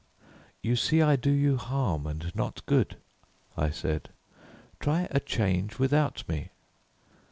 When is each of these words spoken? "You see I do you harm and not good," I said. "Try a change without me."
"You 0.63 0.75
see 0.75 1.03
I 1.03 1.15
do 1.15 1.29
you 1.29 1.57
harm 1.57 2.07
and 2.07 2.35
not 2.35 2.65
good," 2.65 2.97
I 3.55 3.69
said. 3.69 4.09
"Try 4.79 5.07
a 5.11 5.19
change 5.19 5.77
without 5.77 6.27
me." 6.27 6.49